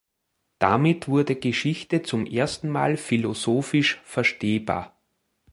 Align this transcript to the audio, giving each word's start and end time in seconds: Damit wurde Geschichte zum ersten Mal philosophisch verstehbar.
Damit 0.57 1.07
wurde 1.07 1.35
Geschichte 1.35 2.01
zum 2.01 2.25
ersten 2.25 2.69
Mal 2.69 2.97
philosophisch 2.97 4.01
verstehbar. 4.03 4.99